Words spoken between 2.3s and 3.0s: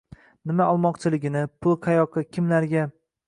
kimlarga